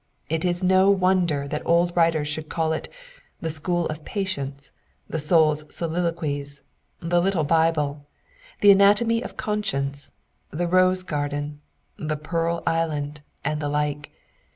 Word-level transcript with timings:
It 0.29 0.43
is 0.43 0.63
no 0.63 0.89
wonder 0.89 1.47
that 1.47 1.61
old 1.63 1.95
writers 1.95 2.27
should 2.27 2.49
call 2.49 2.73
it,— 2.73 2.89
the 3.39 3.51
school 3.51 3.85
of 3.85 4.03
patience, 4.03 4.71
the 5.07 5.19
soul's 5.19 5.63
soliloquies, 5.71 6.63
the 7.01 7.21
little 7.21 7.43
Bible, 7.43 8.07
the 8.61 8.71
anatomy 8.71 9.21
of 9.23 9.37
conscience, 9.37 10.11
the 10.49 10.65
rose 10.65 11.03
garden, 11.03 11.61
the 11.97 12.17
pearl 12.17 12.63
island, 12.65 13.21
and 13.45 13.61
the 13.61 13.69
like. 13.69 14.09